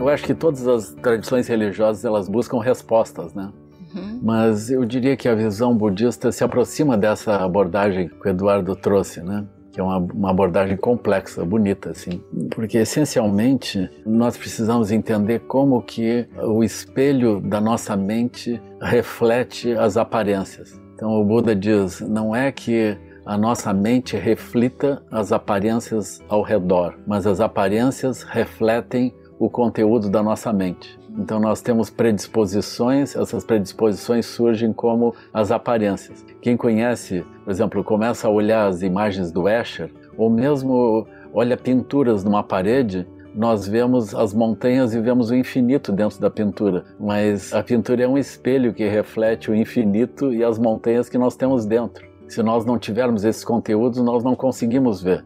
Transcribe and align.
Eu 0.00 0.08
acho 0.08 0.24
que 0.24 0.34
todas 0.34 0.66
as 0.66 0.94
tradições 0.94 1.46
religiosas 1.46 2.06
elas 2.06 2.26
buscam 2.26 2.58
respostas, 2.58 3.34
né? 3.34 3.52
Uhum. 3.94 4.18
Mas 4.22 4.70
eu 4.70 4.82
diria 4.86 5.14
que 5.14 5.28
a 5.28 5.34
visão 5.34 5.76
budista 5.76 6.32
se 6.32 6.42
aproxima 6.42 6.96
dessa 6.96 7.36
abordagem 7.36 8.08
que 8.08 8.26
o 8.26 8.30
Eduardo 8.30 8.74
trouxe, 8.74 9.20
né? 9.22 9.44
que 9.72 9.78
é 9.78 9.82
uma, 9.82 9.98
uma, 9.98 10.30
abordagem 10.30 10.76
complexa, 10.76 11.44
bonita, 11.44 11.90
assim. 11.90 12.20
Porque, 12.50 12.78
essencialmente, 12.78 13.88
nós 14.04 14.36
precisamos 14.36 14.90
entender 14.90 15.40
como 15.40 15.80
que 15.80 16.26
o 16.42 16.64
espelho 16.64 17.40
da 17.40 17.60
nossa 17.60 17.96
mente 17.96 18.60
reflete 18.82 19.72
as 19.72 19.96
aparências. 19.96 20.80
Então, 20.94 21.20
o 21.20 21.24
Buda 21.24 21.54
diz, 21.54 22.00
não 22.00 22.34
é 22.34 22.50
que 22.50 22.98
a 23.24 23.38
nossa 23.38 23.72
mente 23.72 24.16
reflita 24.16 25.02
as 25.08 25.30
aparências 25.30 26.20
ao 26.28 26.42
redor, 26.42 26.98
mas 27.06 27.28
as 27.28 27.40
aparências 27.40 28.24
refletem 28.24 29.14
o 29.40 29.48
conteúdo 29.48 30.10
da 30.10 30.22
nossa 30.22 30.52
mente. 30.52 31.00
Então 31.18 31.40
nós 31.40 31.62
temos 31.62 31.88
predisposições, 31.88 33.16
essas 33.16 33.42
predisposições 33.42 34.26
surgem 34.26 34.70
como 34.70 35.14
as 35.32 35.50
aparências. 35.50 36.22
Quem 36.42 36.58
conhece, 36.58 37.24
por 37.42 37.50
exemplo, 37.50 37.82
começa 37.82 38.28
a 38.28 38.30
olhar 38.30 38.68
as 38.68 38.82
imagens 38.82 39.32
do 39.32 39.48
Escher, 39.48 39.90
ou 40.16 40.28
mesmo 40.28 41.06
olha 41.32 41.56
pinturas 41.56 42.22
numa 42.22 42.42
parede, 42.42 43.06
nós 43.34 43.66
vemos 43.66 44.14
as 44.14 44.34
montanhas 44.34 44.92
e 44.92 45.00
vemos 45.00 45.30
o 45.30 45.34
infinito 45.34 45.90
dentro 45.90 46.20
da 46.20 46.28
pintura, 46.28 46.84
mas 46.98 47.54
a 47.54 47.62
pintura 47.62 48.02
é 48.02 48.08
um 48.08 48.18
espelho 48.18 48.74
que 48.74 48.86
reflete 48.86 49.50
o 49.50 49.54
infinito 49.54 50.34
e 50.34 50.44
as 50.44 50.58
montanhas 50.58 51.08
que 51.08 51.16
nós 51.16 51.34
temos 51.34 51.64
dentro. 51.64 52.06
Se 52.28 52.42
nós 52.42 52.66
não 52.66 52.78
tivermos 52.78 53.24
esses 53.24 53.44
conteúdos, 53.44 54.02
nós 54.02 54.22
não 54.22 54.34
conseguimos 54.34 55.02
ver. 55.02 55.24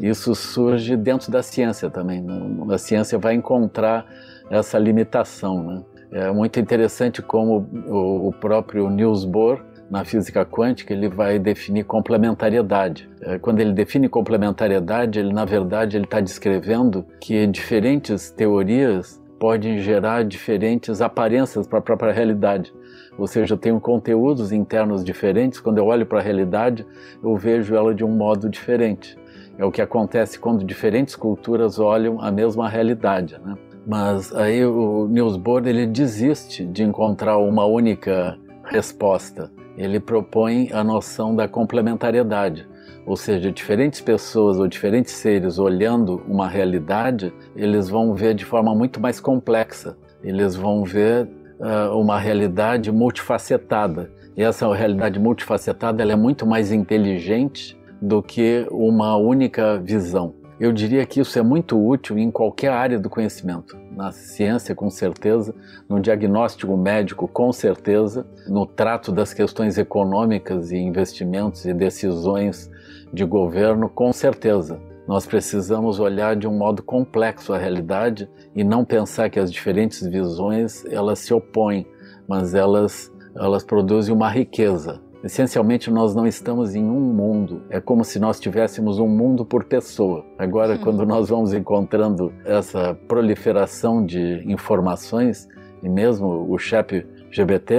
Isso 0.00 0.34
surge 0.34 0.96
dentro 0.96 1.30
da 1.30 1.42
ciência 1.42 1.90
também. 1.90 2.20
Né? 2.20 2.34
A 2.70 2.78
ciência 2.78 3.18
vai 3.18 3.34
encontrar 3.34 4.06
essa 4.50 4.78
limitação. 4.78 5.62
Né? 5.62 5.82
É 6.12 6.30
muito 6.30 6.60
interessante 6.60 7.22
como 7.22 7.66
o, 7.86 8.32
próprio 8.32 8.90
Niels 8.90 9.24
Bohr, 9.24 9.60
na 9.90 10.04
física 10.04 10.44
quântica, 10.44 10.92
ele 10.92 11.08
vai 11.08 11.38
definir 11.38 11.84
complementariedade. 11.84 13.08
É, 13.20 13.38
quando 13.38 13.60
ele 13.60 13.72
define 13.72 14.08
complementariedade, 14.08 15.18
ele 15.18 15.32
na 15.32 15.44
verdade 15.44 15.96
ele 15.98 16.04
está 16.04 16.18
descrevendo 16.18 17.04
que 17.20 17.46
diferentes 17.46 18.30
teorias 18.30 19.22
podem 19.38 19.80
gerar 19.80 20.24
diferentes 20.24 21.00
aparências 21.00 21.66
para 21.66 21.80
a 21.80 21.82
própria 21.82 22.12
realidade. 22.12 22.72
Ou 23.18 23.26
seja, 23.26 23.54
eu 23.54 23.58
tenho 23.58 23.80
conteúdos 23.80 24.52
internos 24.52 25.04
diferentes. 25.04 25.60
Quando 25.60 25.78
eu 25.78 25.86
olho 25.86 26.06
para 26.06 26.20
a 26.20 26.22
realidade, 26.22 26.86
eu 27.22 27.36
vejo 27.36 27.74
ela 27.74 27.94
de 27.94 28.04
um 28.04 28.10
modo 28.10 28.48
diferente. 28.48 29.18
É 29.58 29.64
o 29.64 29.70
que 29.70 29.82
acontece 29.82 30.38
quando 30.38 30.64
diferentes 30.64 31.14
culturas 31.14 31.78
olham 31.78 32.20
a 32.20 32.30
mesma 32.30 32.68
realidade. 32.68 33.38
Né? 33.44 33.56
Mas 33.86 34.34
aí 34.34 34.64
o 34.64 35.06
Niels 35.08 35.36
Bohr 35.36 35.66
ele 35.66 35.86
desiste 35.86 36.64
de 36.64 36.82
encontrar 36.82 37.38
uma 37.38 37.64
única 37.64 38.38
resposta. 38.64 39.50
Ele 39.76 39.98
propõe 39.98 40.70
a 40.72 40.84
noção 40.84 41.34
da 41.34 41.48
complementariedade, 41.48 42.66
ou 43.04 43.16
seja, 43.16 43.50
diferentes 43.50 44.00
pessoas 44.00 44.58
ou 44.58 44.68
diferentes 44.68 45.12
seres 45.12 45.58
olhando 45.58 46.22
uma 46.28 46.48
realidade, 46.48 47.32
eles 47.56 47.88
vão 47.88 48.14
ver 48.14 48.34
de 48.34 48.44
forma 48.44 48.74
muito 48.74 49.00
mais 49.00 49.18
complexa. 49.18 49.96
Eles 50.22 50.54
vão 50.54 50.84
ver 50.84 51.28
uh, 51.58 51.98
uma 51.98 52.18
realidade 52.18 52.92
multifacetada. 52.92 54.10
E 54.36 54.42
essa 54.42 54.72
realidade 54.72 55.18
multifacetada 55.18 56.02
ela 56.02 56.12
é 56.12 56.16
muito 56.16 56.46
mais 56.46 56.70
inteligente 56.70 57.76
do 58.02 58.20
que 58.20 58.66
uma 58.70 59.16
única 59.16 59.78
visão. 59.78 60.34
Eu 60.58 60.72
diria 60.72 61.06
que 61.06 61.20
isso 61.20 61.38
é 61.38 61.42
muito 61.42 61.80
útil 61.80 62.18
em 62.18 62.30
qualquer 62.30 62.70
área 62.70 62.98
do 62.98 63.08
conhecimento. 63.08 63.76
Na 63.92 64.12
ciência, 64.12 64.74
com 64.74 64.90
certeza, 64.90 65.54
no 65.88 66.00
diagnóstico 66.00 66.76
médico, 66.76 67.26
com 67.28 67.52
certeza, 67.52 68.26
no 68.46 68.66
trato 68.66 69.12
das 69.12 69.32
questões 69.32 69.78
econômicas 69.78 70.72
e 70.72 70.76
investimentos 70.76 71.64
e 71.64 71.72
decisões 71.72 72.70
de 73.12 73.24
governo, 73.24 73.88
com 73.88 74.12
certeza. 74.12 74.80
Nós 75.06 75.26
precisamos 75.26 75.98
olhar 75.98 76.36
de 76.36 76.46
um 76.46 76.56
modo 76.56 76.82
complexo 76.82 77.52
a 77.52 77.58
realidade 77.58 78.28
e 78.54 78.62
não 78.62 78.84
pensar 78.84 79.30
que 79.30 79.40
as 79.40 79.50
diferentes 79.50 80.06
visões 80.06 80.84
elas 80.86 81.20
se 81.20 81.32
opõem, 81.32 81.86
mas 82.28 82.54
elas 82.54 83.10
elas 83.34 83.64
produzem 83.64 84.14
uma 84.14 84.28
riqueza. 84.28 85.00
Essencialmente, 85.24 85.88
nós 85.88 86.16
não 86.16 86.26
estamos 86.26 86.74
em 86.74 86.84
um 86.84 87.00
mundo. 87.00 87.62
É 87.70 87.80
como 87.80 88.04
se 88.04 88.18
nós 88.18 88.40
tivéssemos 88.40 88.98
um 88.98 89.06
mundo 89.06 89.44
por 89.44 89.62
pessoa. 89.62 90.24
Agora, 90.36 90.76
quando 90.76 91.06
nós 91.06 91.28
vamos 91.28 91.54
encontrando 91.54 92.32
essa 92.44 92.94
proliferação 93.06 94.04
de 94.04 94.42
informações, 94.50 95.48
e 95.80 95.88
mesmo 95.88 96.50
o 96.52 96.58
chat 96.58 97.06
GBT, 97.30 97.74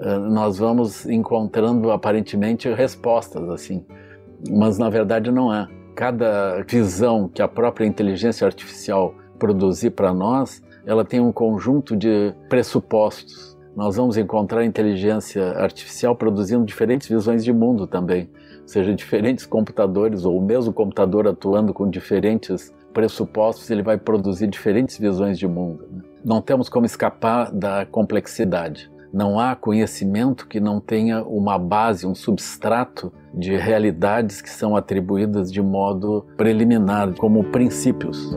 eh, 0.00 0.18
nós 0.18 0.58
vamos 0.58 1.06
encontrando 1.06 1.92
aparentemente 1.92 2.68
respostas 2.72 3.48
assim. 3.48 3.84
Mas 4.50 4.76
na 4.76 4.90
verdade 4.90 5.30
não 5.30 5.54
é. 5.54 5.68
Cada 5.94 6.62
visão 6.62 7.28
que 7.28 7.42
a 7.42 7.48
própria 7.48 7.86
inteligência 7.86 8.44
artificial 8.44 9.14
produzir 9.38 9.90
para 9.90 10.12
nós, 10.12 10.62
ela 10.84 11.04
tem 11.04 11.20
um 11.20 11.30
conjunto 11.30 11.96
de 11.96 12.34
pressupostos 12.48 13.57
nós 13.78 13.94
vamos 13.94 14.16
encontrar 14.16 14.64
inteligência 14.64 15.52
artificial 15.52 16.16
produzindo 16.16 16.64
diferentes 16.64 17.06
visões 17.06 17.44
de 17.44 17.52
mundo 17.52 17.86
também, 17.86 18.28
ou 18.62 18.66
seja, 18.66 18.92
diferentes 18.92 19.46
computadores 19.46 20.24
ou 20.24 20.36
o 20.36 20.44
mesmo 20.44 20.72
computador 20.72 21.28
atuando 21.28 21.72
com 21.72 21.88
diferentes 21.88 22.74
pressupostos, 22.92 23.70
ele 23.70 23.84
vai 23.84 23.96
produzir 23.96 24.48
diferentes 24.48 24.98
visões 24.98 25.38
de 25.38 25.46
mundo. 25.46 25.86
Né? 25.92 26.02
Não 26.24 26.42
temos 26.42 26.68
como 26.68 26.86
escapar 26.86 27.52
da 27.52 27.86
complexidade. 27.86 28.90
Não 29.12 29.38
há 29.38 29.54
conhecimento 29.54 30.48
que 30.48 30.58
não 30.58 30.80
tenha 30.80 31.22
uma 31.22 31.56
base, 31.56 32.04
um 32.04 32.16
substrato 32.16 33.12
de 33.32 33.56
realidades 33.56 34.42
que 34.42 34.50
são 34.50 34.74
atribuídas 34.74 35.52
de 35.52 35.62
modo 35.62 36.26
preliminar, 36.36 37.14
como 37.14 37.44
princípios. 37.44 38.36